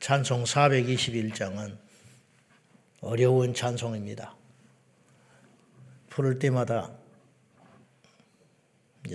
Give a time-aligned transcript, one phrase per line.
[0.00, 1.76] 찬송 421장은
[3.00, 4.36] 어려운 찬송입니다.
[6.08, 6.90] 부를 때마다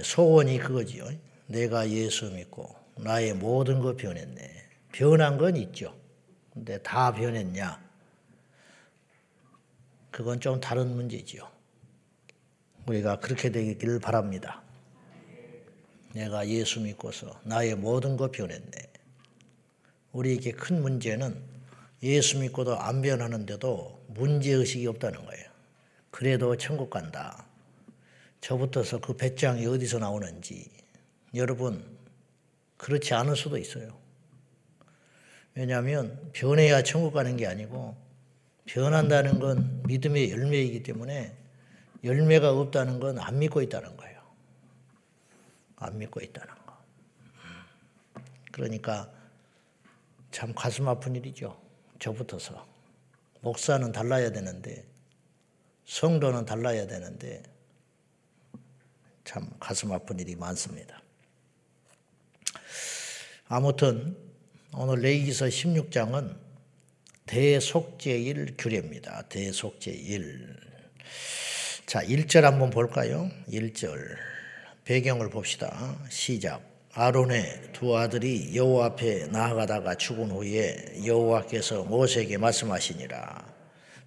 [0.04, 1.10] 소원이 그거지요.
[1.48, 4.64] 내가 예수 믿고 나의 모든 것 변했네.
[4.92, 5.96] 변한 건 있죠.
[6.54, 7.82] 근데 다 변했냐?
[10.12, 11.50] 그건 좀 다른 문제지요.
[12.88, 14.62] 우리가 그렇게 되기를 바랍니다.
[16.14, 18.93] 내가 예수 믿고서 나의 모든 것 변했네.
[20.14, 21.36] 우리에게 큰 문제는
[22.04, 25.50] 예수 믿고도 안 변하는데도 문제의식이 없다는 거예요.
[26.12, 27.46] 그래도 천국 간다.
[28.42, 30.70] 저부터서 그 배짱이 어디서 나오는지
[31.34, 31.84] 여러분
[32.78, 33.98] 그렇지 않을 수도 있어요.
[35.56, 37.96] 왜냐하면 변해야 천국 가는 게 아니고
[38.66, 41.36] 변한다는 건 믿음의 열매이기 때문에
[42.04, 44.22] 열매가 없다는 건 안 믿고 있다는 거예요.
[45.78, 46.78] 안 믿고 있다는 거.
[48.52, 49.10] 그러니까
[50.34, 51.62] 참 가슴 아픈 일이죠.
[52.00, 52.68] 저부터서.
[53.42, 54.84] 목사는 달라야 되는데,
[55.86, 57.44] 성도는 달라야 되는데,
[59.24, 61.02] 참 가슴 아픈 일이 많습니다.
[63.48, 64.18] 아무튼
[64.74, 66.36] 오늘 레이기서 16장은
[67.28, 69.22] 대속제일 규례입니다.
[69.30, 70.58] 대속제일.
[71.86, 73.30] 자, 1절 한번 볼까요?
[73.48, 74.18] 1절.
[74.84, 75.96] 배경을 봅시다.
[76.10, 76.73] 시작.
[76.96, 83.52] 아론의 두 아들이 여호와 앞에 나아가다가 죽은 후에 여호와께서 모세에게 말씀하시니라.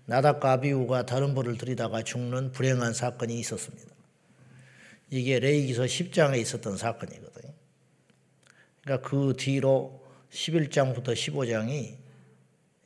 [0.05, 3.93] 나답과 아비우가 다른 불을 들이다가 죽는 불행한 사건이 있었습니다.
[5.11, 7.53] 이게 레이기서 10장에 있었던 사건이거든요.
[8.83, 11.97] 그러니까 그 뒤로 11장부터 15장이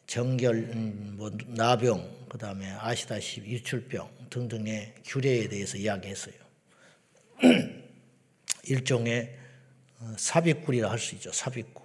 [0.07, 6.35] 정결, 음, 뭐 나병, 그 다음에 아시다시피 유출병 등등의 규례에 대해서 이야기했어요.
[8.65, 9.40] 일종의
[10.01, 11.31] 어, 삽입구리라 할 수 있죠.
[11.33, 11.83] 삽입구.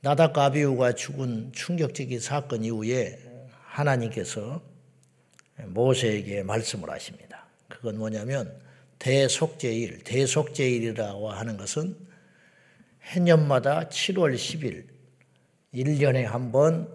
[0.00, 3.18] 나답과 아비우가 죽은 충격적인 사건 이후에
[3.66, 4.60] 하나님께서
[5.66, 7.46] 모세에게 말씀을 하십니다.
[7.68, 8.52] 그건 뭐냐면
[8.98, 11.96] 대속제일, 대속제일이라고 하는 것은
[13.02, 14.86] 해년마다 7월 10일,
[15.74, 16.88] 1년에 한 번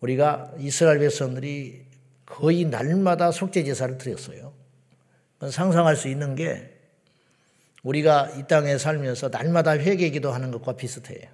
[0.00, 1.84] 우리가 이스라엘 백성들이
[2.24, 4.52] 거의 날마다 속죄 제사를 드렸어요.
[5.50, 6.77] 상상할 수 있는 게
[7.88, 11.26] 우리가 이 땅에 살면서 날마다 회개 기도 하는 것과 비슷해요.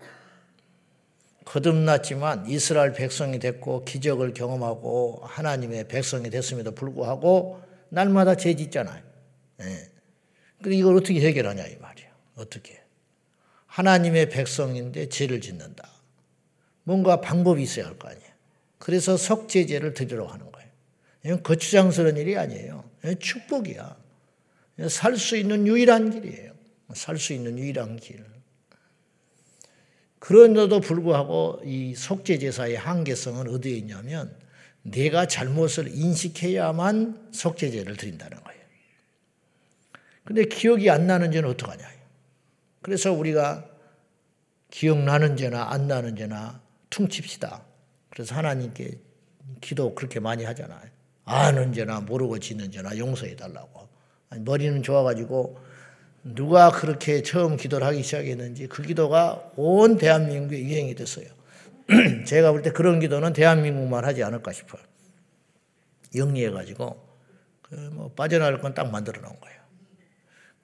[1.44, 9.02] 거듭났지만 이스라엘 백성이 됐고 기적을 경험하고 하나님의 백성이 됐음에도 불구하고 날마다 죄 짓잖아요.
[9.62, 9.90] 예.
[10.62, 12.10] 근데 이걸 어떻게 해결하냐 이 말이에요.
[12.36, 12.80] 어떻게?
[13.66, 15.88] 하나님의 백성인데 죄를 짓는다.
[16.84, 18.30] 뭔가 방법이 있어야 할 거 아니에요.
[18.78, 20.68] 그래서 석제제를 드리려고 하는 거예요.
[21.24, 22.84] 이건 거추장스러운 일이 아니에요.
[23.18, 24.03] 축복이야.
[24.88, 26.52] 살 수 있는 유일한 길이에요.
[26.94, 28.24] 살 수 있는 유일한 길.
[30.18, 34.34] 그런데도 불구하고 이 속죄제사의 한계성은 어디에 있냐면
[34.82, 38.60] 내가 잘못을 인식해야만 속죄제를 드린다는 거예요.
[40.24, 41.86] 근데 기억이 안 나는 죄는 어떡하냐.
[42.80, 43.68] 그래서 우리가
[44.70, 46.60] 기억나는 죄나 안 나는 죄나
[46.90, 47.64] 퉁칩시다.
[48.10, 48.98] 그래서 하나님께
[49.60, 50.90] 기도 그렇게 많이 하잖아요.
[51.24, 53.88] 아는 죄나 모르고 짓는 죄나 용서해 달라고.
[54.30, 55.58] 머리는 좋아가지고
[56.24, 61.26] 누가 그렇게 처음 기도를 하기 시작했는지 그 기도가 온 대한민국에 유행이 됐어요.
[62.26, 64.82] 제가 볼 때 그런 기도는 대한민국만 하지 않을까 싶어요.
[66.14, 67.04] 영리해가지고
[67.62, 69.60] 그뭐 빠져나갈 건 딱 만들어 놓은 거예요.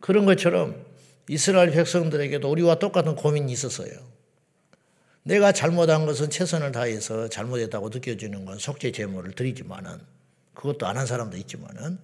[0.00, 0.86] 그런 것처럼
[1.28, 3.90] 이스라엘 백성들에게도 우리와 똑같은 고민이 있었어요.
[5.22, 9.98] 내가 잘못한 것은 최선을 다해서 잘못했다고 느껴지는 건 속죄 제물을 드리지만은
[10.54, 11.98] 그것도 안 한 사람도 있지만은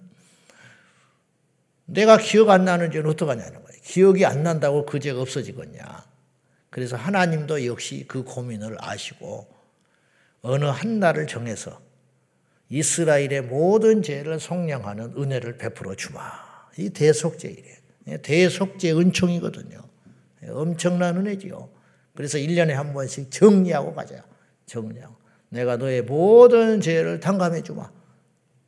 [1.87, 3.81] 내가 기억 안 나는 죄는 어떡하냐는 거예요.
[3.83, 6.05] 기억이 안 난다고 그 죄가 없어지겠냐.
[6.69, 9.47] 그래서 하나님도 역시 그 고민을 아시고
[10.41, 11.81] 어느 한 날을 정해서
[12.69, 16.21] 이스라엘의 모든 죄를 속량하는 은혜를 베풀어 주마.
[16.77, 17.75] 이 대속죄이래요.
[18.21, 19.79] 대속죄 은총이거든요.
[20.49, 21.69] 엄청난 은혜지요.
[22.13, 24.23] 그래서 1년에 한 번씩 정리하고 가자.
[24.65, 25.15] 정리하고.
[25.49, 27.89] 내가 너의 모든 죄를 탕감해 주마.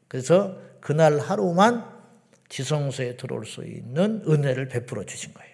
[0.07, 1.98] 그래서 그날 하루만
[2.49, 5.49] 지성소에 들어올 수 있는 은혜를 베풀어 주신 거예요.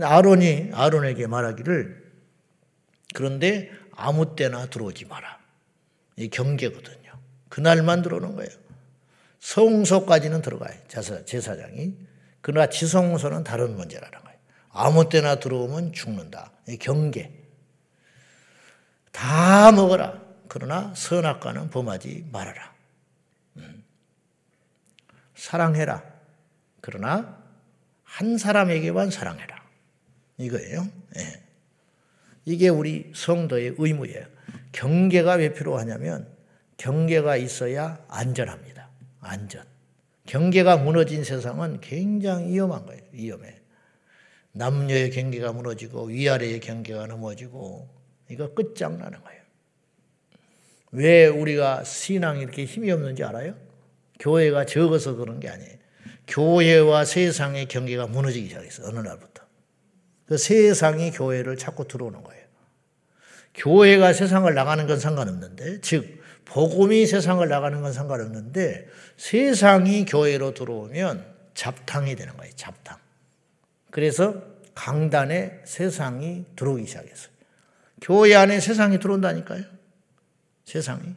[0.00, 2.08] 아론이 아론에게 말하기를
[3.14, 5.38] 그런데 아무 때나 들어오지 마라.
[6.16, 7.12] 이 경계거든요.
[7.48, 8.50] 그날만 들어오는 거예요.
[9.40, 10.76] 성소까지는 들어가요.
[11.24, 11.94] 제사장이.
[12.40, 14.38] 그러나 지성소는 다른 문제라는 거예요.
[14.70, 16.52] 아무 때나 들어오면 죽는다.
[16.68, 17.32] 이 경계.
[19.12, 20.20] 다 먹어라.
[20.48, 22.77] 그러나 선악과는 범하지 말아라.
[25.38, 26.02] 사랑해라.
[26.80, 27.38] 그러나
[28.02, 29.62] 한 사람에게만 사랑해라.
[30.36, 30.88] 이거예요.
[31.14, 31.42] 네.
[32.44, 34.26] 이게 우리 성도의 의무예요.
[34.72, 36.28] 경계가 왜 필요하냐면
[36.76, 38.88] 경계가 있어야 안전합니다.
[39.20, 39.64] 안전.
[40.26, 43.02] 경계가 무너진 세상은 굉장히 위험한 거예요.
[43.12, 43.60] 위험해.
[44.52, 47.88] 남녀의 경계가 무너지고 위아래의 경계가 넘어지고
[48.28, 49.42] 이거 끝장나는 거예요.
[50.90, 53.67] 왜 우리가 신앙이 이렇게 힘이 없는지 알아요?
[54.18, 55.78] 교회가 적어서 그런 게 아니에요.
[56.26, 58.88] 교회와 세상의 경계가 무너지기 시작했어요.
[58.88, 59.42] 어느 날부터.
[60.26, 62.44] 그 세상이 교회를 자꾸 들어오는 거예요.
[63.54, 71.24] 교회가 세상을 나가는 건 상관없는데, 즉, 복음이 세상을 나가는 건 상관없는데, 세상이 교회로 들어오면
[71.54, 72.52] 잡탕이 되는 거예요.
[72.54, 72.98] 잡탕.
[73.90, 74.42] 그래서
[74.74, 77.32] 강단에 세상이 들어오기 시작했어요.
[78.00, 79.64] 교회 안에 세상이 들어온다니까요.
[80.64, 81.14] 세상이.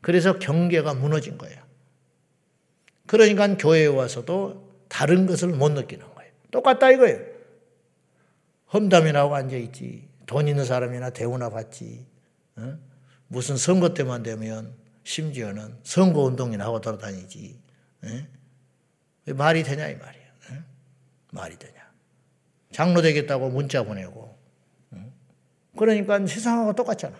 [0.00, 1.63] 그래서 경계가 무너진 거예요.
[3.06, 6.32] 그러니까 교회에 와서도 다른 것을 못 느끼는 거예요.
[6.50, 7.20] 똑같다 이거예요.
[8.72, 10.08] 험담이라고 앉아있지.
[10.26, 12.06] 돈 있는 사람이나 대우나 받지.
[12.56, 12.78] 어?
[13.28, 14.74] 무슨 선거 때만 되면
[15.04, 17.58] 심지어는 선거 운동이나 하고 돌아다니지.
[18.04, 19.32] 어?
[19.34, 20.26] 말이 되냐 이 말이에요.
[20.50, 20.64] 어?
[21.32, 21.74] 말이 되냐.
[22.72, 24.34] 장로 되겠다고 문자 보내고.
[25.76, 27.16] 그러니까 세상하고 똑같잖아.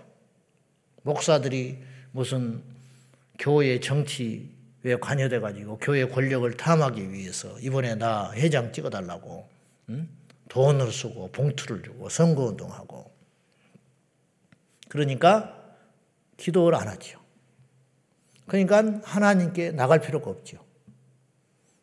[1.03, 1.79] 목사들이
[2.13, 2.63] 무슨
[3.39, 4.55] 교회 정치
[4.87, 9.49] 에 관여돼 가지고 교회 권력을 탐하기 위해서 이번에 나 회장 찍어달라고
[9.89, 10.09] 응?
[10.51, 13.11] 돈을 쓰고 봉투를 주고 선거운동하고
[14.89, 15.59] 그러니까
[16.37, 17.19] 기도를 안 하죠.
[18.47, 20.63] 그러니까 하나님께 나갈 필요가 없죠.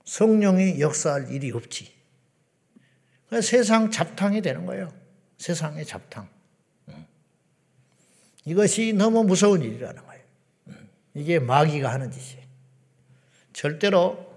[0.05, 1.91] 성령이 역사할 일이 없지.
[3.41, 4.93] 세상 잡탕이 되는 거예요.
[5.37, 6.29] 세상의 잡탕.
[8.45, 10.23] 이것이 너무 무서운 일이라는 거예요.
[11.13, 12.50] 이게 마귀가 하는 짓이에요.
[13.53, 14.31] 절대로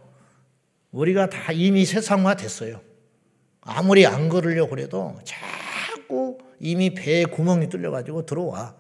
[0.91, 2.81] 우리가 다 이미 세상화 됐어요.
[3.61, 8.77] 아무리 안 걸으려고 그래도 자꾸 이미 배에 구멍이 뚫려가지고 들어와.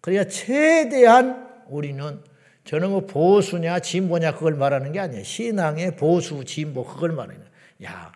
[0.00, 2.22] 그러니까 최대한 우리는
[2.64, 5.24] 저는 뭐 보수냐 진보냐 그걸 말하는 게 아니에요.
[5.24, 7.52] 신앙의 보수 진보 그걸 말하는 거예요.
[7.84, 8.12] 야,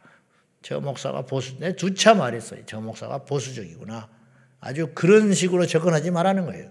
[0.63, 2.61] 저 목사가 보수, 내 두차 말했어요.
[2.67, 4.09] 저 목사가 보수적이구나.
[4.61, 6.71] 아주 그런 식으로 접근하지 말라는 거예요.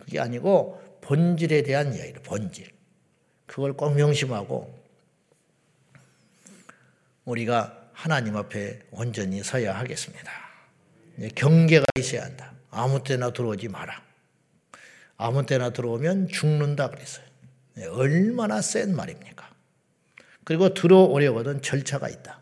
[0.00, 2.79] 그게 아니고 본질에 대한 이야기를 본질.
[3.50, 4.72] 그걸 꼭 명심하고
[7.24, 10.30] 우리가 하나님 앞에 온전히 서야 하겠습니다.
[11.34, 12.52] 경계가 있어야 한다.
[12.70, 14.00] 아무 때나 들어오지 마라.
[15.16, 17.24] 아무 때나 들어오면 죽는다 그랬어요.
[17.90, 19.50] 얼마나 센 말입니까?
[20.44, 22.38] 그리고 들어오려거든 절차가 있다.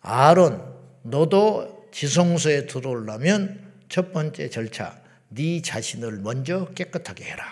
[0.00, 7.44] 아론, 너도 지성소에 들어오려면 첫 번째 절차, 네 자신을 먼저 깨끗하게 해라.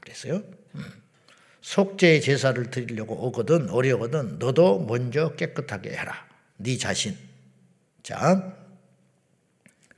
[0.00, 0.42] 그랬어요.
[0.74, 1.07] 음.
[1.68, 6.26] 속죄 제사를 드리려고 오거든 오려거든 너도 먼저 깨끗하게 해라.
[6.56, 7.14] 네 자신.
[8.02, 8.56] 자,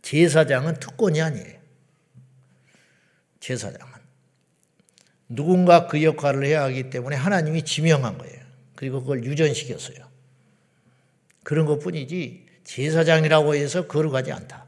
[0.03, 1.61] 제사장은 특권이 아니에요.
[3.39, 3.93] 제사장은
[5.29, 8.41] 누군가 그 역할을 해야 하기 때문에 하나님이 지명한 거예요.
[8.75, 10.11] 그리고 그걸 유전시켰어요.
[11.45, 14.67] 그런 것 뿐이지 제사장이라고 해서 거룩하지 않다.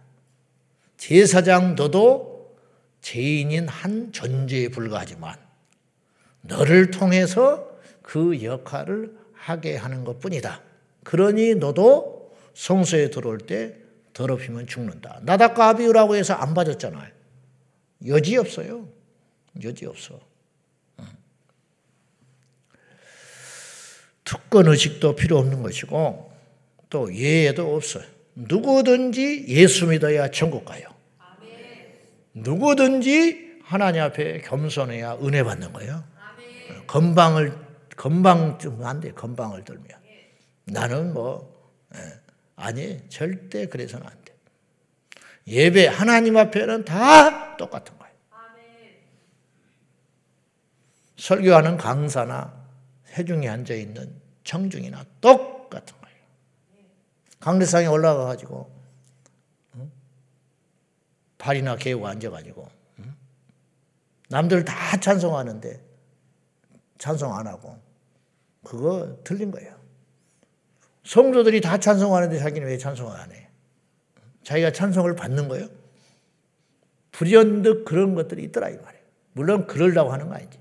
[0.99, 2.57] 제사장 너도
[3.01, 5.52] 죄인인 한 존재에 불과하지만
[6.43, 10.63] 너를 통해서 그 역할을 하게 하는 것 뿐이다.
[11.05, 13.77] 그러니 너도 성소에 들어올 때
[14.13, 15.21] 더럽히면 죽는다.
[15.23, 17.11] 나답과 아비우라고 해서 안 받았잖아요.
[18.07, 18.89] 여지 없어요.
[19.63, 20.21] 여지 없어.
[24.25, 26.33] 특권 의식도 필요 없는 것이고
[26.89, 28.05] 또 예외도 없어요.
[28.35, 30.87] 누구든지 예수 믿어야 천국 가요.
[32.35, 36.12] 누구든지 하나님 앞에 겸손해야 은혜 받는 거예요.
[36.93, 37.59] 건방을
[37.97, 39.13] 건방 좀안 돼.
[39.13, 39.87] 건방을 들면
[40.65, 41.99] 나는 뭐 예,
[42.55, 44.37] 아니 절대 그래서는 안 돼.
[45.47, 48.13] 예배 하나님 앞에는 다 똑같은 거예요.
[51.17, 52.63] 설교하는 강사나
[53.13, 56.17] 회중에 앉아 있는 청중이나 똑같은 거예요.
[57.41, 58.71] 강대상에 올라가 가지고
[61.39, 62.69] 발이나 개고 앉아 가지고
[64.29, 65.92] 남들 다 찬송하는데
[67.03, 67.77] 찬송 안 하고
[68.63, 69.77] 그거 틀린 거예요.
[71.03, 73.49] 성도들이 다 찬송하는데 자기는 왜 찬송을 안 해?
[74.45, 75.67] 자기가 찬송을 받는 거예요?
[77.11, 79.05] 불현듯 그런 것들이 있더라 이 말이에요.
[79.33, 80.61] 물론 그러려고 하는 거 아니지.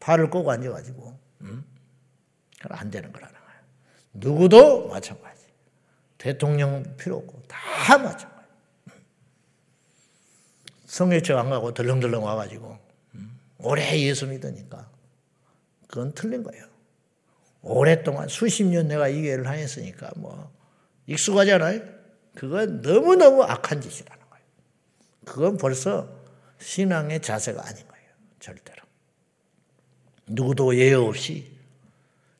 [0.00, 1.64] 발을 꼬고 앉아가지고 그건
[2.70, 3.60] 안 되는 거라는 거예요.
[4.14, 5.46] 누구도 마찬가지.
[6.18, 8.48] 대통령 필요 없고 다 마찬가지.
[10.86, 12.87] 성일청 안 가고 덜렁덜렁 와가지고
[13.58, 14.88] 오래 예수 믿으니까
[15.88, 16.66] 그건 틀린 거예요.
[17.62, 20.52] 오랫동안 수십 년 내가 이 교회를 다녔으니까 뭐
[21.06, 21.80] 익숙하잖아요.
[22.34, 24.44] 그건 너무너무 악한 짓이라는 거예요.
[25.24, 26.08] 그건 벌써
[26.60, 28.08] 신앙의 자세가 아닌 거예요.
[28.38, 28.82] 절대로.
[30.26, 31.50] 누구도 예외 없이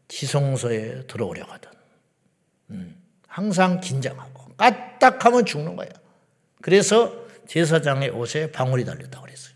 [0.09, 1.71] 지성소에 들어오려거든.
[2.71, 5.89] 음, 항상 긴장하고 까딱하면 죽는 거야.
[6.61, 9.55] 그래서 제사장의 옷에 방울이 달렸다고 그랬어요.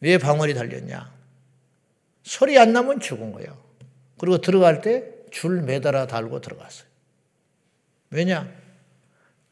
[0.00, 1.12] 왜 방울이 달렸냐?
[2.22, 3.56] 소리 안 나면 죽은 거예요.
[4.18, 6.88] 그리고 들어갈 때 줄 매달아 달고 들어갔어요.
[8.10, 8.50] 왜냐?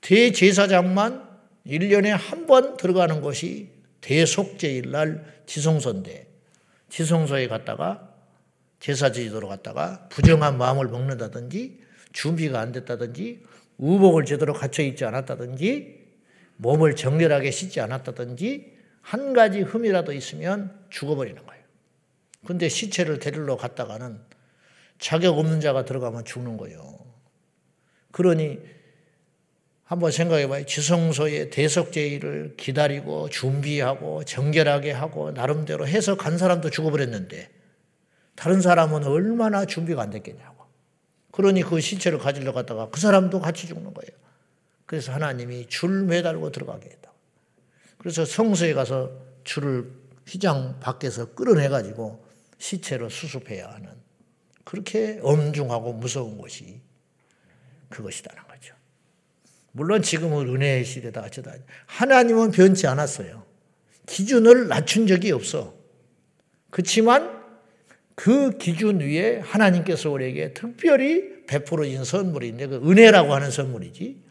[0.00, 1.26] 대제사장만
[1.67, 6.26] 1년에 한 번 들어가는 곳이 대속제일 날 지성소인데
[6.91, 8.15] 지성소에 갔다가
[8.79, 11.81] 제사 지도로 갔다가 부정한 마음을 먹는다든지
[12.12, 13.45] 준비가 안 됐다든지
[13.79, 16.07] 우복을 제대로 갖춰 있지 않았다든지
[16.59, 18.75] 몸을 정렬하게 씻지 않았다든지
[19.07, 21.63] 한 가지 흠이라도 있으면 죽어버리는 거예요.
[22.45, 24.19] 근데 시체를 데리러 갔다가는
[24.99, 26.99] 자격 없는 자가 들어가면 죽는 거예요.
[28.11, 28.59] 그러니
[29.85, 30.67] 한번 생각해 봐요.
[30.67, 37.49] 지성소의 대속제의를 기다리고 준비하고 정결하게 하고 나름대로 해서 간 사람도 죽어버렸는데
[38.35, 40.65] 다른 사람은 얼마나 준비가 안 됐겠냐고.
[41.31, 44.11] 그러니 그 시체를 가지러 갔다가 그 사람도 같이 죽는 거예요.
[44.85, 47.13] 그래서 하나님이 줄 매달고 들어가게 했다.
[47.99, 49.11] 그래서 성소에 가서
[49.45, 49.91] 줄을
[50.26, 52.25] 휘장 밖에서 끌어내가지고
[52.59, 53.91] 시체로 수습해야 하는
[54.65, 56.81] 그렇게 엄중하고 무서운 것이
[57.88, 58.75] 그것이다는 거죠.
[59.73, 61.53] 물론 지금은 은혜의 시대다 어쩌다.
[61.87, 63.45] 하나님은 변치 않았어요.
[64.07, 65.75] 기준을 낮춘 적이 없어.
[66.71, 67.45] 그렇지만
[68.15, 74.23] 그 기준 위에 하나님께서 우리에게 특별히 베풀어진 선물인데 그 은혜라고 하는 선물이지.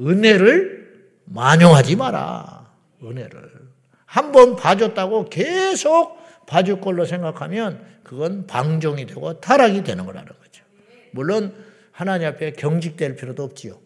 [0.00, 2.67] 은혜를 만용하지 마라.
[3.02, 3.68] 은혜를.
[4.06, 10.64] 한 번 봐줬다고 계속 봐줄 걸로 생각하면 그건 방종이 되고 타락이 되는 거라는 거죠.
[11.12, 11.54] 물론
[11.92, 13.78] 하나님 앞에 경직될 필요도 없지요.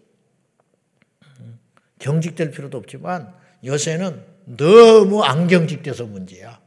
[1.98, 6.60] 경직될 필요도 없지만 요새는 너무 안경직돼서 문제야.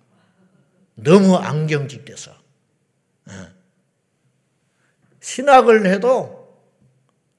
[0.95, 2.31] 너무 안경직돼서.
[3.29, 3.33] 예.
[5.21, 6.59] 신학을 해도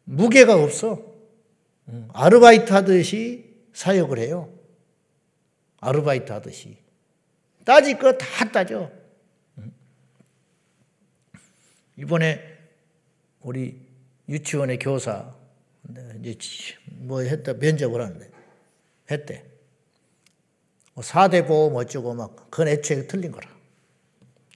[0.05, 1.03] 무게가 없어.
[1.89, 4.56] 음, 아르바이트 하듯이 사역을 해요.
[5.87, 6.79] 아르바이트 하듯이.
[7.65, 8.91] 따질 거 다 따져.
[11.97, 12.41] 이번에
[13.41, 13.81] 우리
[14.29, 15.35] 유치원의 교사
[16.23, 16.37] 이제
[16.87, 18.31] 뭐 했다 면접을 하는데
[19.11, 19.45] 했대.
[20.97, 23.49] 4대 뭐 보험 어쩌고 막 그건 애초에 틀린 거라.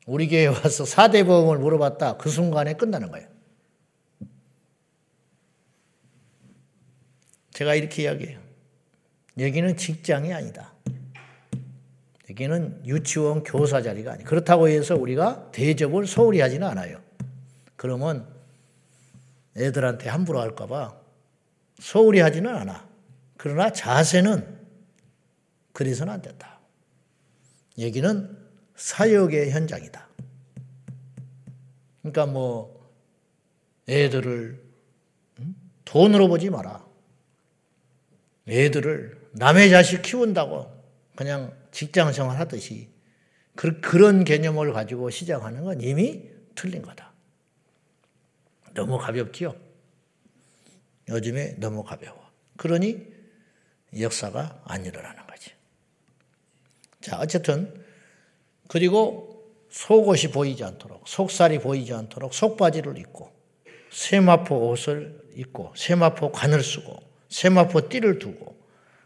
[0.06, 2.16] 우리 교회 와서 4대 보험을 물어봤다.
[2.16, 3.28] 그 순간에 끝나는 거예요.
[7.52, 8.40] 제가 이렇게 이야기해요.
[9.38, 10.74] 여기는 직장이 아니다.
[12.30, 14.24] 여기는 유치원 교사 자리가 아니.
[14.24, 17.02] 그렇다고 해서 우리가 대접을 소홀히 하지는 않아요.
[17.74, 18.28] 그러면
[19.56, 20.96] 애들한테 함부로 할까봐
[21.80, 22.88] 소홀히 하지는 않아.
[23.36, 24.60] 그러나 자세는
[25.72, 26.60] 그래서는 안 된다.
[27.78, 28.38] 여기는
[28.76, 30.08] 사역의 현장이다.
[32.02, 32.90] 그러니까 뭐
[33.88, 34.62] 애들을
[35.84, 36.86] 돈으로 보지 마라.
[38.48, 40.70] 애들을 남의 자식 키운다고
[41.16, 42.88] 그냥 직장 생활 하듯이
[43.54, 47.12] 그 런 개념을 가지고 시작하는 건 이미 틀린 거다.
[48.72, 49.54] 너무 가볍지요?
[51.08, 52.18] 요즘에 너무 가벼워.
[52.56, 53.06] 그러니
[53.98, 55.50] 역사가 안 일어나는 거지.
[57.00, 57.84] 자, 어쨌든,
[58.68, 63.32] 그리고 속옷이 보이지 않도록, 속살이 보이지 않도록 속바지를 입고,
[63.90, 66.96] 세마포 옷을 입고, 세마포 관을 쓰고,
[67.28, 68.56] 세마포 띠를 두고,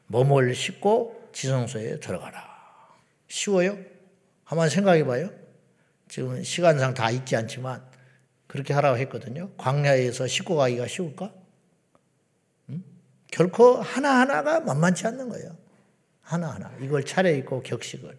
[0.07, 2.54] 몸을 씻고 지성소에 들어가라.
[3.29, 3.79] 쉬워요?
[4.45, 5.31] 한번 생각해 봐요.
[6.09, 7.83] 지금 시간상 다 있지 않지만
[8.47, 9.51] 그렇게 하라고 했거든요.
[9.57, 11.33] 광야에서 씻고 가기가 쉬울까?
[12.69, 12.85] 음?
[13.31, 15.57] 결코 하나하나가 만만치 않는 거예요.
[16.23, 16.73] 하나하나.
[16.81, 18.17] 이걸 차려입고 격식을.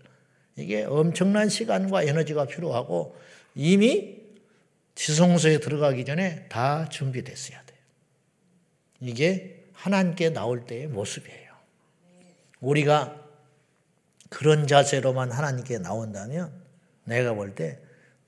[0.57, 3.15] 이게 엄청난 시간과 에너지가 필요하고
[3.55, 4.23] 이미
[4.95, 7.79] 지성소에 들어가기 전에 다 준비됐어야 돼요.
[9.01, 11.53] 이게 하나님께 나올 때의 모습이에요.
[12.61, 13.24] 우리가
[14.35, 16.51] 그런 자세로만 하나님께 나온다면
[17.05, 17.79] 내가 볼 때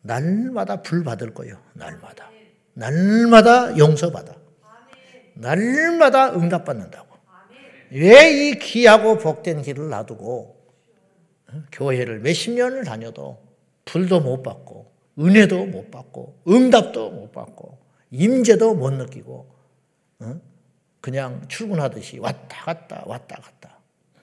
[0.01, 1.61] 날마다 불 받을 거예요.
[1.73, 2.29] 날마다.
[2.73, 4.33] 날마다 용서받아.
[5.33, 7.07] 날마다 응답받는다고.
[7.91, 10.55] 왜 이 귀하고 복된 길을 놔두고
[11.49, 11.63] 어?
[11.73, 13.43] 교회를 몇십 년을 다녀도
[13.83, 17.79] 불도 못 받고 은혜도 못 받고 응답도 못 받고
[18.11, 19.53] 임재도 못 느끼고
[20.19, 20.41] 어?
[21.01, 23.77] 그냥 출근하듯이 왔다 갔다 왔다 갔다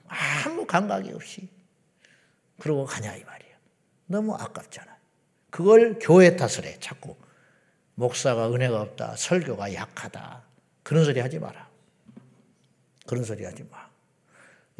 [0.07, 1.47] 아무 감각이 없이
[2.59, 3.55] 그러고 가냐 이 말이에요.
[4.07, 4.95] 너무 아깝잖아.
[5.49, 7.15] 그걸 교회 탓을 해 자꾸
[7.95, 10.43] 목사가 은혜가 없다 설교가 약하다
[10.83, 11.69] 그런 소리 하지 마라.
[13.07, 13.89] 그런 소리 하지 마.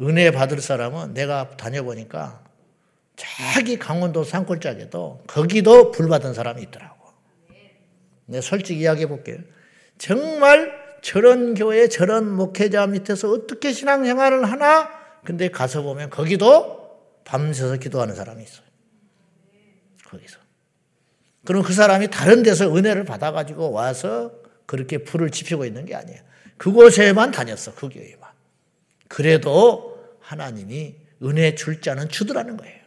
[0.00, 2.44] 은혜 받을 사람은 내가 다녀보니까
[3.16, 6.96] 자기 강원도 산골짜기도 거기도 불 받은 사람이 있더라고.
[8.26, 9.38] 내 솔직히 이야기해 볼게요.
[9.98, 14.90] 정말 저런 교회 저런 목회자 밑에서 어떻게 신앙생활을 하나?
[15.24, 16.85] 근데 가서 보면 거기도
[17.26, 18.64] 밤새서 기도하는 사람이 있어요.
[20.06, 20.38] 거기서.
[21.44, 24.32] 그럼 그 사람이 다른 데서 은혜를 받아가지고 와서
[24.64, 26.20] 그렇게 불을 지피고 있는 게 아니에요.
[26.56, 28.30] 그곳에만 다녔어, 그 교회만.
[29.08, 32.80] 그래도 하나님이 은혜 줄 자는 주더라는 거예요.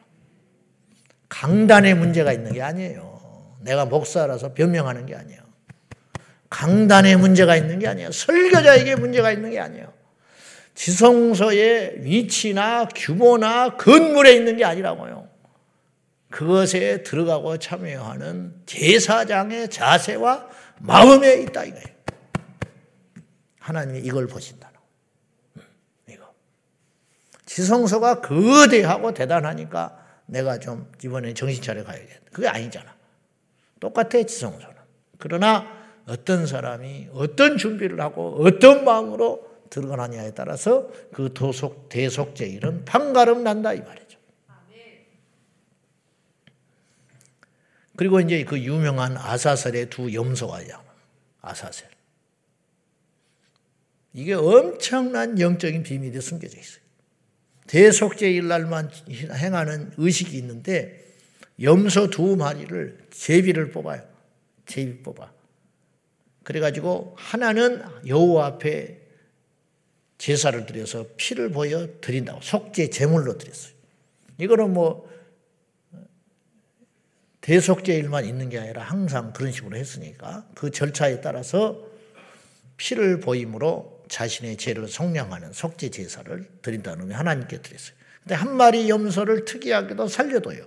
[1.27, 3.57] 강단에 문제가 있는 게 아니에요.
[3.61, 5.41] 내가 목사라서 변명하는 게 아니에요.
[6.49, 8.11] 강단에 문제가 있는 게 아니에요.
[8.11, 9.98] 설교자에게 문제가 있는 게 아니에요.
[10.79, 15.27] 지성소의 위치나 규모나 건물에 있는 게 아니라고요.
[16.29, 20.47] 그것에 들어가고 참여하는 제사장의 자세와
[20.79, 21.85] 마음에 있다 이거예요.
[23.59, 24.79] 하나님이 이걸 보신다는
[25.57, 25.63] 음,
[26.07, 26.23] 이거.
[27.45, 32.21] 지성소가 거대하고 대단하니까 내가 좀 이번에 정신 차려 가야겠다.
[32.31, 32.95] 그게 아니잖아.
[33.81, 34.75] 똑같아 지성소는.
[35.17, 35.67] 그러나
[36.07, 43.73] 어떤 사람이 어떤 준비를 하고 어떤 마음으로 들어가느냐에 따라서 그 도속 대속제 일은 판가름 난다
[43.73, 44.19] 이 말이죠.
[47.95, 50.67] 그리고 이제 그 유명한 아사셀의 두 염소가 있
[51.41, 51.89] 아사셀.
[54.13, 56.81] 이게 엄청난 영적인 비밀이 숨겨져 있어요.
[57.67, 58.89] 대속제일 날만
[59.33, 61.05] 행하는 의식이 있는데
[61.61, 64.01] 염소 두 마리를 제비를 뽑아요.
[64.65, 65.31] 제비 뽑아.
[66.43, 68.98] 그래가지고 하나는 여호와 앞에
[70.19, 73.73] 제사를 드려서 피를 보여 드린다고 속죄 제물로 드렸어요.
[74.37, 75.09] 이거는 뭐
[77.41, 81.83] 대속죄일만 있는 게 아니라 항상 그런 식으로 했으니까 그 절차에 따라서
[82.77, 87.95] 피를 보임으로 자신의 죄를 성량하는 속죄 제사를 드린다는 의미 하나님께 드렸어요.
[88.21, 90.65] 근데 한 마리 염소를 특이하게도 살려둬요.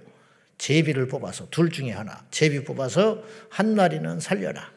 [0.57, 4.73] 제비를 뽑아서 둘 중에 하나 제비 뽑아서 한 마리는 살려라.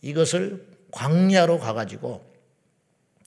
[0.00, 2.29] 이것을 광야로 가가지고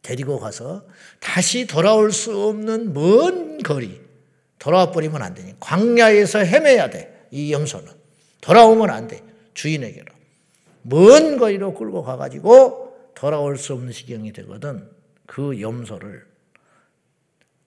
[0.04, 0.86] 데리고 가서
[1.20, 4.02] 다시 돌아올 수 없는 먼 거리
[4.60, 7.28] 돌아와 버리면 안 되니 광야에서 헤매야 돼.
[7.32, 7.92] 이 염소는
[8.42, 9.24] 돌아오면 안 돼.
[9.56, 10.06] 주인에게로
[10.84, 14.90] 먼 거리로 끌고 가가지고 돌아올 수 없는 시경이 되거든.
[15.26, 16.26] 그 염소를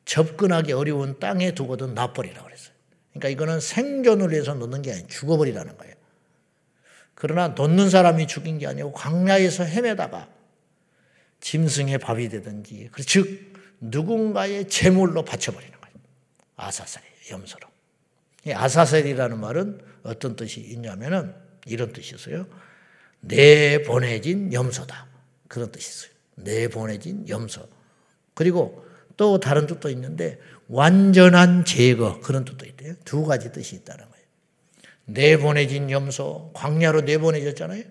[0.05, 2.75] 접근하기 어려운 땅에 두고도 놔버리라고 그랬어요.
[3.11, 5.95] 그러니까 이거는 생존을 위해서 놓는 게 아니라 죽어버리라는 거예요.
[7.15, 10.29] 그러나 놓는 사람이 죽인 게 아니고 광야에서 헤매다가
[11.47, 15.97] 짐승의 밥이 되든지 즉 누군가의 제물로 바쳐버리는 거예요.
[16.57, 17.69] 아사셀이 염소로.
[18.53, 21.33] 아사셀이라는 말은 어떤 뜻이 있냐면은
[21.65, 22.49] 이런 뜻이 있어요.
[23.21, 25.07] 내 보내진 염소다.
[25.47, 26.11] 그런 뜻이 있어요.
[26.35, 27.69] 내 보내진 염소.
[28.35, 28.85] 그리고
[29.17, 32.95] 또 다른 뜻도 있는데 완전한 제거 그런 뜻도 있대요.
[33.05, 34.27] 두 가지 뜻이 있다는 거예요.
[35.05, 37.85] 내보내진 염소, 광야로 내보내졌잖아요.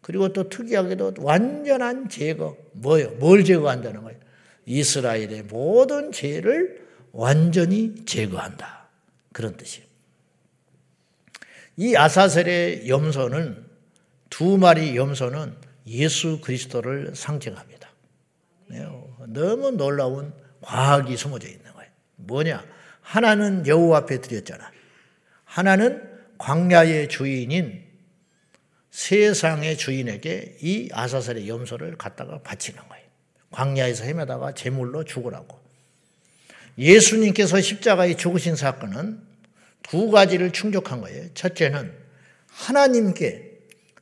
[0.00, 3.10] 그리고 또 특이하게도 완전한 제거, 뭐요?
[3.12, 4.18] 뭘 제거한다는 거예요?
[4.66, 8.88] 이스라엘의 모든 죄를 완전히 제거한다.
[9.32, 9.86] 그런 뜻이에요.
[11.76, 13.66] 이 아사셀의 염소는
[14.30, 15.54] 두 마리 염소는
[15.86, 17.88] 예수 그리스도를 상징합니다.
[18.68, 18.86] 네,
[19.28, 21.90] 너무 놀라운 과학이 숨어져 있는 거예요.
[22.16, 22.64] 뭐냐?
[23.00, 24.70] 하나는 여호와 앞에 드렸잖아.
[25.44, 26.02] 하나는
[26.36, 27.87] 광야의 주인인
[28.90, 33.04] 세상의 주인에게 이 아사셀의 염소를 갖다가 바치는 거예요.
[33.50, 35.58] 광야에서 헤매다가 제물로 죽으라고.
[36.78, 39.20] 예수님께서 십자가에 죽으신 사건은
[39.82, 41.32] 두 가지를 충족한 거예요.
[41.34, 41.92] 첫째는
[42.46, 43.48] 하나님께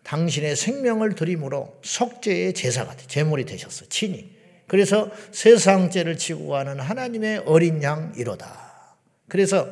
[0.02, 4.30] 당신의 생명을 드림으로 속죄의 제사가 돼, 제물이 되셨어, 친히.
[4.66, 8.96] 그래서 세상 죄를 지고 가는 하나님의 어린 양이로다.
[9.28, 9.68] 그래서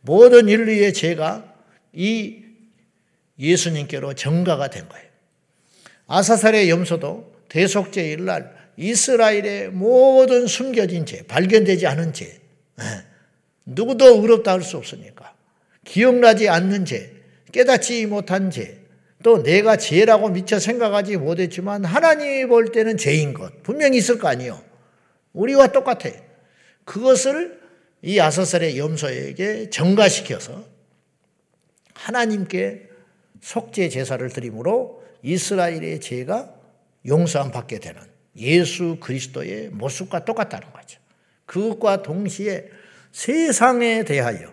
[0.00, 1.54] 모든 인류의 죄가
[1.92, 2.44] 이
[3.38, 5.06] 예수님께로 정가가 된 거예요.
[6.06, 12.84] 아사살의 염소도 대속죄일 날 이스라엘의 모든 숨겨진 죄, 발견되지 않은 죄, 예,
[13.66, 15.34] 누구도 의롭다 할 수 없으니까
[15.84, 17.12] 기억나지 않는 죄,
[17.52, 18.78] 깨닫지 못한 죄,
[19.22, 24.62] 또 내가 죄라고 미처 생각하지 못했지만 하나님이 볼 때는 죄인 것 분명히 있을 거 아니에요.
[25.32, 26.10] 우리와 똑같아.
[26.84, 27.60] 그것을
[28.02, 30.64] 이 아사살의 염소에게 정가시켜서
[31.94, 32.87] 하나님께
[33.40, 36.54] 속죄 제사를 드림으로 이스라엘의 죄가
[37.06, 38.00] 용서함 받게 되는
[38.36, 41.00] 예수 그리스도의 모습과 똑같다는 거죠.
[41.46, 42.68] 그것과 동시에
[43.12, 44.52] 세상에 대하여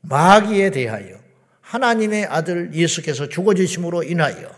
[0.00, 1.18] 마귀에 대하여
[1.60, 4.50] 하나님의 아들 예수께서 죽어주심으로 인하여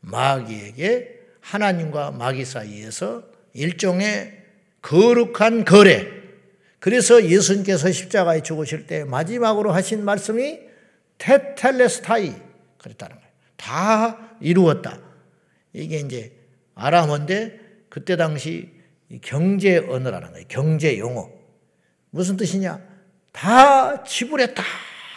[0.00, 4.38] 마귀에게 하나님과 마귀 사이에서 일종의
[4.82, 6.06] 거룩한 거래.
[6.78, 10.60] 그래서 예수님께서 십자가에 죽으실 때 마지막으로 하신 말씀이
[11.18, 12.47] 테텔레스타이
[12.78, 13.28] 그랬다는 거예요.
[13.56, 15.00] 다 이루었다.
[15.72, 16.32] 이게 이제
[16.74, 18.70] 아람어인데 그때 당시
[19.22, 20.46] 경제 언어라는 거예요.
[20.48, 21.30] 경제 용어.
[22.10, 22.80] 무슨 뜻이냐?
[23.32, 24.62] 다 지불했다.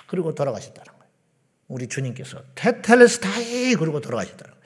[0.07, 1.11] 그리고 돌아가셨다는 거예요.
[1.67, 4.65] 우리 주님께서 테텔레스타이 그리고 돌아가셨다는 거예요.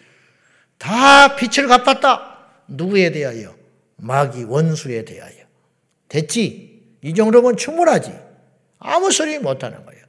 [0.78, 2.64] 다 빛을 갚았다.
[2.68, 3.56] 누구에 대하여?
[3.98, 5.46] 마귀 원수에 대하여.
[6.10, 6.98] 됐지?
[7.02, 8.14] 이 정도면 충분하지.
[8.80, 10.06] 아무 소리 못하는 거예요.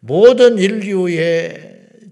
[0.00, 1.67] 모든 인류의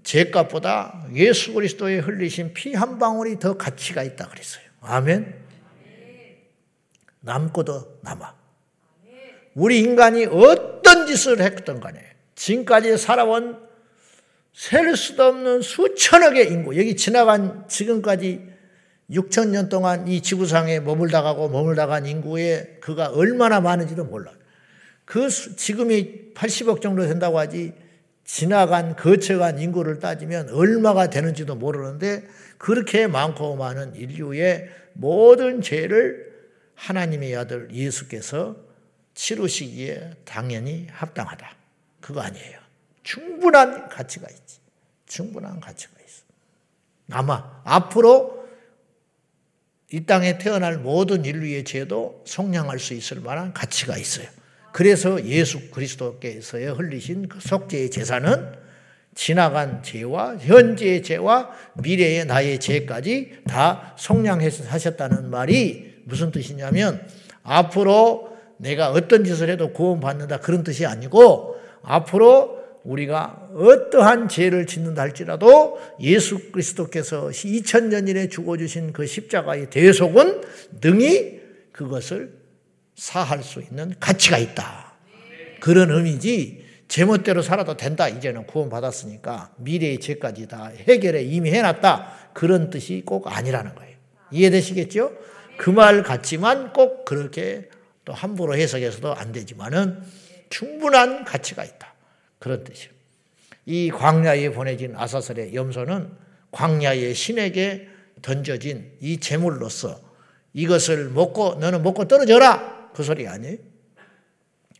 [0.07, 4.63] 죄값보다 예수 그리스도의 흘리신 피 한 방울이 더 가치가 있다 그랬어요.
[4.81, 5.35] 아멘.
[7.21, 8.35] 남고도 남아.
[9.55, 11.99] 우리 인간이 어떤 짓을 했던 간에
[12.35, 13.59] 지금까지 살아온
[14.53, 18.41] 셀 수도 없는 수천억의 인구, 여기 지나간 지금까지
[19.09, 24.35] 6천 년 동안 이 지구상에 머물다 가고 머물다 간 인구의 그가 얼마나 많은지도 몰라요.
[25.05, 27.73] 그 지금이 80억 정도 된다고 하지
[28.27, 36.27] 지나간 거쳐간 인구를 따지면 얼마가 되는지도 모르는데 그렇게 많고 많은 인류의 모든 죄를
[36.75, 38.57] 하나님의 아들 예수께서
[39.15, 41.55] 치르시기에 당연히 합당하다.
[42.01, 42.59] 그거 아니에요.
[43.03, 44.59] 충분한 가치가 있지.
[45.07, 46.23] 충분한 가치가 있어.
[47.09, 48.45] 아마 앞으로
[49.89, 54.27] 이 땅에 태어날 모든 인류의 죄도 속량할 수 있을 만한 가치가 있어요.
[54.77, 58.51] 그래서 예수 그리스도께서의 흘리신 그 속죄의 제사는
[59.15, 61.49] 지나간 죄와 현재의 죄와
[61.81, 67.01] 미래의 나의 죄까지 다 속량하셨다는 말이 무슨 뜻이냐면
[67.41, 75.79] 앞으로 내가 어떤 짓을 해도 구원받는다 그런 뜻이 아니고 앞으로 우리가 어떠한 죄를 짓는다 할지라도
[76.01, 80.41] 예수 그리스도께서 2000년 전에 죽어주신 그 십자가의 대속은
[80.81, 82.36] 능히 그것을
[82.97, 84.93] 사할 수 있는 가치가 있다.
[85.61, 88.09] 그런 의미지 제멋대로 살아도 된다.
[88.09, 92.31] 이제는 구원받았으니까 미래의 죄까지 다 해결에 이미 해놨다.
[92.33, 93.95] 그런 뜻이 꼭 아니라는 거예요.
[94.31, 95.13] 이해되시겠죠?
[95.57, 97.69] 그 말 같지만 꼭 그렇게
[98.05, 100.01] 또 함부로 해석해서도 안 되지만은
[100.49, 101.93] 충분한 가치가 있다.
[102.39, 102.91] 그런 뜻이에요.
[103.65, 106.11] 이 광야에 보내진 아사설의 염소는
[106.51, 107.89] 광야의 신에게
[108.21, 109.99] 던져진 이 재물로서
[110.53, 112.76] 이것을 먹고 너는 먹고 떨어져라.
[112.97, 113.57] 그 소리 아니에요?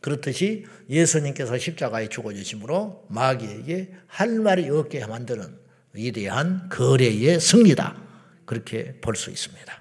[0.00, 5.56] 그렇듯이 예수님께서 십자가에 죽어주심으로 마귀에게 할 말이 없게 만드는
[5.92, 7.96] 위대한 거래의 승리다.
[8.44, 9.72] 그렇게 볼 수 있습니다.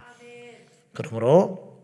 [0.93, 1.81] 그러므로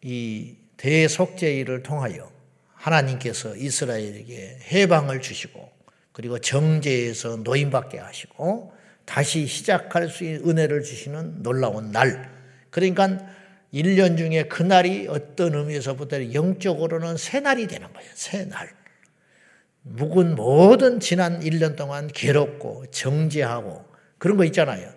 [0.00, 2.32] 이 대속죄일을 통하여
[2.72, 5.70] 하나님께서 이스라엘에게 해방을 주시고
[6.12, 8.72] 그리고 정죄에서 노인받게 하시고
[9.04, 12.30] 다시 시작할 수 있는 은혜를 주시는 놀라운 날.
[12.70, 13.18] 그러니까
[13.72, 18.10] 1년 중에 그날이 어떤 의미에서부터 영적으로는 새날이 되는 거예요.
[18.14, 18.70] 새날.
[19.82, 23.84] 묵은 모든 지난 1년 동안 괴롭고 정죄하고
[24.18, 24.92] 그런 거 있잖아요.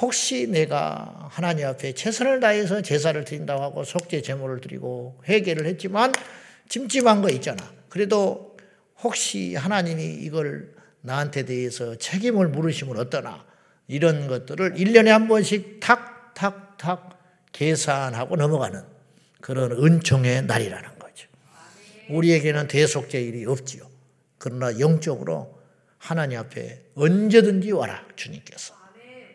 [0.00, 6.12] 혹시 내가 하나님 앞에 최선을 다해서 제사를 드린다고 하고 속죄 제물을 드리고 회개를 했지만
[6.68, 7.72] 찜찜한 거 있잖아.
[7.88, 8.56] 그래도
[9.00, 13.44] 혹시 하나님이 이걸 나한테 대해서 책임을 물으시면 어떠나
[13.86, 17.13] 이런 것들을 1년에 한 번씩 탁, 탁, 탁
[17.54, 18.82] 계산하고 넘어가는
[19.40, 21.28] 그런 은총의 날이라는 거죠.
[22.10, 23.88] 우리에게는 대속제일이 없지요.
[24.38, 25.58] 그러나 영적으로
[25.96, 28.74] 하나님 앞에 언제든지 와라 주님께서.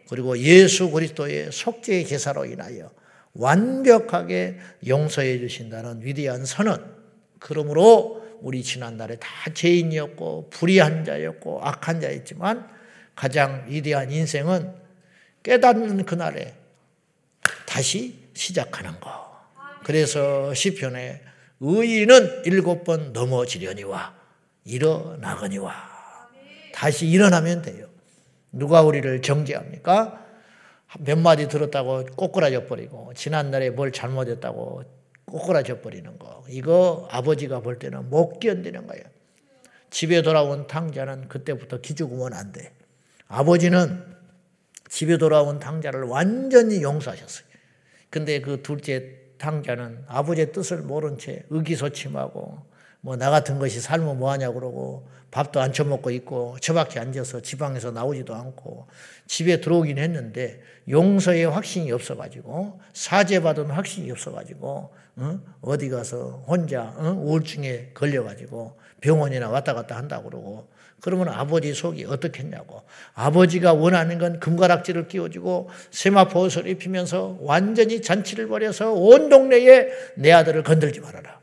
[0.08, 2.92] 그리고 예수 그리스도의 속죄의 제사로 인하여
[3.34, 7.00] 완벽하게 용서해 주신다는 위대한 선언.
[7.40, 12.68] 그러므로 우리 지난날에 다 죄인이었고 불의한 자였고 악한 자였지만
[13.16, 14.74] 가장 위대한 인생은
[15.44, 16.59] 깨닫는 그날에
[17.80, 19.10] 다시 시작하는 거.
[19.86, 21.22] 그래서 시편에
[21.62, 24.16] 의인은 일곱 번 넘어지려니와
[24.66, 25.74] 일어나거니와
[26.74, 27.88] 다시 일어나면 돼요.
[28.52, 30.26] 누가 우리를 정죄합니까?
[31.00, 34.84] 몇 마디 들었다고 꼬꾸라져 버리고 지난날에 뭘 잘못했다고
[35.24, 36.44] 꼬꾸라져 버리는 거.
[36.50, 39.04] 이거 아버지가 볼 때는 못 견디는 거예요.
[39.90, 42.74] 집에 돌아온 탕자는 그때부터 기죽으면 안 돼.
[43.30, 44.04] 아버지는
[44.90, 47.49] 집에 돌아온 탕자를 완전히 용서하셨어요.
[48.10, 52.70] 근데 그 둘째 탕자는 아버지의 뜻을 모른 채 의기소침하고
[53.02, 58.34] 뭐 나 같은 것이 살면 뭐하냐 그러고 밥도 안 처먹고 있고 처박혀 앉아서 지방에서 나오지도
[58.36, 58.88] 않고
[59.28, 65.78] 집에 들어오긴 했는데 용서의 확신이 없어가지고 사죄받은 확신이 없어가지고 어?
[65.78, 67.12] 디 가서 혼자 어?
[67.12, 70.68] 우울증에 걸려가지고 병원이나 왔다 갔다 한다고 그러고
[71.02, 72.84] 그러면 아버지 속이 어떻겠냐고.
[73.14, 80.64] 아버지가 원하는 건 금가락지를 끼워주고 세마포 옷을 입히면서 완전히 잔치를 벌여서 온 동네에 내 아들을
[80.64, 81.40] 건들지 말아라.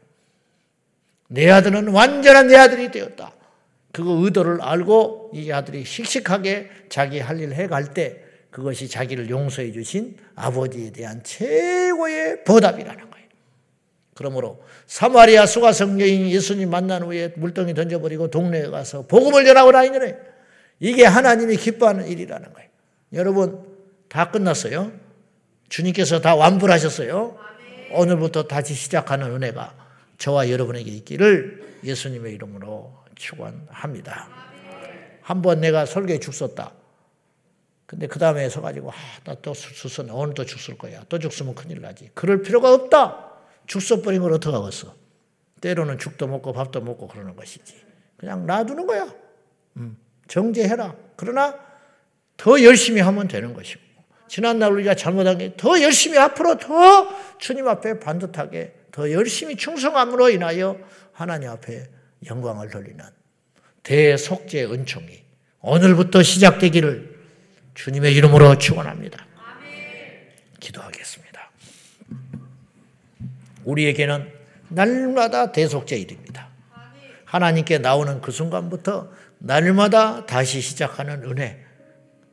[1.29, 3.33] 내 아들은 완전한 내 아들이 되었다.
[3.93, 10.17] 그 의도를 알고 이 아들이 씩씩하게 자기 할 일 해갈 때 그것이 자기를 용서해 주신
[10.35, 13.16] 아버지에 대한 최고의 보답이라는 거예요.
[14.17, 20.19] 그러므로 사마리아 수가성 여인 예수님 만난 후에 물덩이 던져버리고 동네에 가서 복음을 전하고 다니는
[20.81, 22.69] 이게 하나님이 기뻐하는 일이라는 거예요.
[23.13, 23.65] 여러분
[24.09, 24.91] 다 끝났어요.
[25.69, 27.39] 주님께서 다 완불하셨어요.
[27.93, 29.75] 오늘부터 다시 시작하는 은혜가
[30.19, 34.29] 저와 여러분에게 있기를 예수님의 이름으로 축원합니다.
[35.23, 36.73] 한 번 내가 설교에 죽었다.
[37.85, 40.13] 근데 그 다음에 서가지고, 아, 나또 죽었네.
[40.13, 41.03] 오늘 또 죽을 거야.
[41.09, 42.11] 또 죽으면 큰일 나지.
[42.15, 43.26] 그럴 필요가 없다.
[43.67, 44.95] 걸 어떡하겠어.
[45.61, 47.75] 때로는 죽도 먹고 밥도 먹고 그러는 것이지.
[48.17, 49.13] 그냥 놔두는 거야.
[49.77, 49.97] 음,
[50.29, 50.95] 정제해라.
[51.17, 51.59] 그러나
[52.37, 53.81] 더 열심히 하면 되는 것이고.
[54.29, 60.79] 지난날 우리가 잘못한 게 더 열심히 앞으로 더 주님 앞에 반듯하게 더 열심히 충성함으로 인하여
[61.13, 61.87] 하나님 앞에
[62.29, 63.05] 영광을 돌리는
[63.83, 65.23] 대속죄 은총이
[65.61, 67.17] 오늘부터 시작되기를
[67.75, 69.25] 주님의 이름으로 축원합니다.
[70.61, 71.26] 기도하겠습니다.
[73.67, 74.27] 우리에게는
[74.69, 76.49] 날마다 대속제일입니다.
[77.25, 81.61] 하나님께 나오는 그 순간부터 날마다 다시 시작하는 은혜.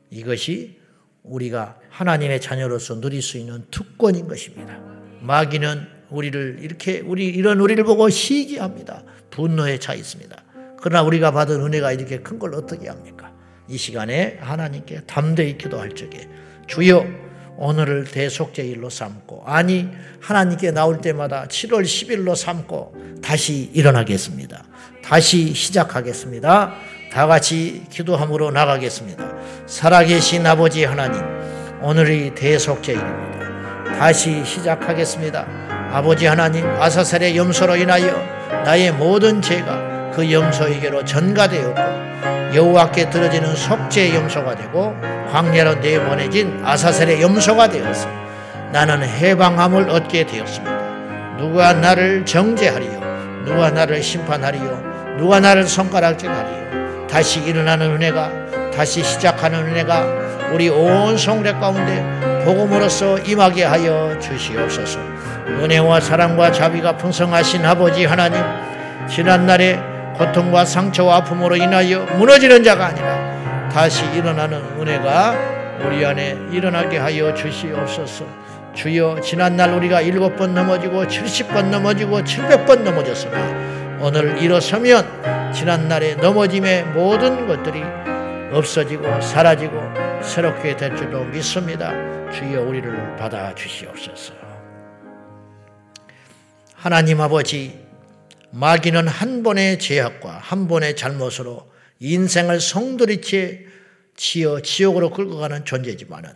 [0.10, 0.80] 이것이
[1.24, 4.80] 우리가 하나님의 자녀로서 누릴 수 있는 특권인 것입니다.
[5.22, 9.04] 마귀는 우리를 이렇게 우리 이런 우리를 보고 시기합니다.
[9.32, 10.36] 분노에 차 있습니다.
[10.80, 13.34] 그러나 우리가 받은 은혜가 이렇게 큰 걸 어떻게 합니까?
[13.67, 16.28] 이 시간에 하나님께 담대히 기도할 적에
[16.67, 17.23] 주여
[17.58, 19.89] 오늘을 대속제일로 삼고 아니
[20.20, 24.63] 하나님께 나올 때마다 7월 10일로 삼고 다시 일어나겠습니다.
[25.04, 26.74] 다시 시작하겠습니다.
[27.12, 29.24] 다 같이 기도함으로 나가겠습니다.
[29.68, 31.22] 살아계신 아버지 하나님
[31.82, 33.98] 오늘이 대속제일입니다.
[33.98, 35.46] 다시 시작하겠습니다.
[35.92, 38.16] 아버지 하나님 아사살의 염소로 인하여
[38.66, 39.83] 나의 모든 죄가
[40.15, 44.95] 그 염소에게로 전가되었고 여호와께 들어지는 속죄의 염소가 되고
[45.32, 48.08] 광야로 내보내진 아사셀의 염소가 되어서
[48.71, 51.38] 나는 해방함을 얻게 되었습니다.
[51.38, 53.43] 누가 나를 정죄하리요?
[53.45, 55.15] 누가 나를 심판하리요?
[55.17, 57.08] 누가 나를 손가락질하리요?
[57.08, 64.99] 다시 일어나는 은혜가 다시 시작하는 은혜가 우리 온 성례 가운데 복음으로써 임하게 하여 주시옵소서.
[65.47, 68.41] 은혜와 사랑과 자비가 풍성하신 아버지 하나님
[69.08, 75.54] 지난날에 고통과 상처와 아픔으로 인하여 무너지는 자가 아니라 다시 일어나는 은혜가
[75.86, 78.26] 우리 안에 일어나게 하여 주시옵소서.
[78.73, 86.17] 주여 지난날 우리가 일곱 번 넘어지고 칠십 번 넘어지고 칠백 번 넘어졌으나 오늘 일어서면 지난날의
[86.17, 87.84] 넘어짐의 모든 것들이
[88.52, 89.80] 없어지고 사라지고
[90.21, 91.91] 새롭게 될 줄로 믿습니다.
[92.32, 94.34] 주여 우리를 받아 주시옵소서.
[96.76, 97.83] 하나님 아버지
[98.54, 103.66] 마귀는 한 번의 죄악과 한 번의 잘못으로 인생을 성도리치에
[104.16, 106.30] 치어 지옥으로 끌고 가는 존재지만은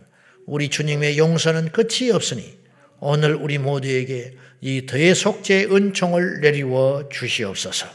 [0.48, 2.58] 우리 주님의 용서는 끝이 없으니
[3.00, 7.86] 오늘 우리 모두에게 이 대속죄 은총을 내리워 주시옵소서.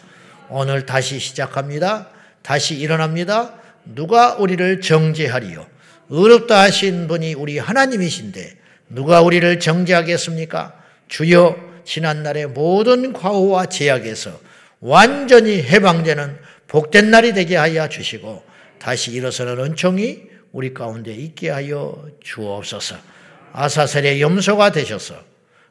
[0.50, 2.10] 오늘 다시 시작합니다.
[2.42, 3.54] 다시 일어납니다.
[3.84, 5.66] 누가 우리를 정죄하리요?
[6.10, 8.56] 의롭다 하신 분이 우리 하나님이신데
[8.90, 10.80] 누가 우리를 정죄하겠습니까?
[11.08, 14.40] 주여 지난날의 모든 과오와 제약에서
[14.80, 16.36] 완전히 해방되는
[16.68, 18.42] 복된 날이 되게 하여 주시고
[18.78, 22.96] 다시 일어서는 은총이 우리 가운데 있게 하여 주옵소서.
[23.52, 25.14] 아사셀의 염소가 되셔서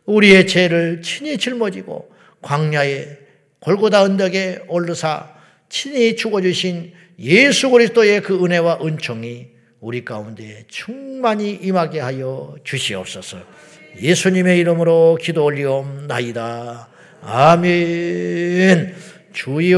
[0.05, 3.17] 우리의 죄를 친히 짊어지고 광야의
[3.59, 5.29] 골고다 언덕에 올르사
[5.69, 9.47] 친히 죽어주신 예수 그리스도의 그 은혜와 은총이
[9.79, 13.39] 우리 가운데 충만히 임하게 하여 주시옵소서.
[13.99, 16.87] 예수님의 이름으로 기도 올리옵나이다.
[17.23, 18.95] 아멘.
[19.33, 19.77] 주여,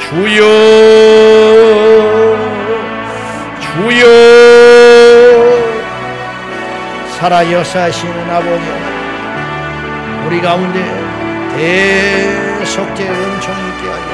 [0.00, 0.42] 주여,
[3.60, 4.02] 주여,
[7.18, 8.64] 살아 역사하시는 아버지,
[10.26, 10.80] 우리 가운데
[11.56, 14.11] 대속죄 은총이 있게 하여